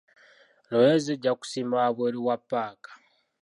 [0.69, 2.91] Loole zijja kusimba wabweru wa ppaaka.